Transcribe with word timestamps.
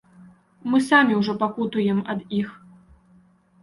Мы 0.71 0.77
самі 0.89 1.19
ўжо 1.21 1.37
пакутуем 1.45 2.03
ад 2.17 2.29
іх. 2.43 2.47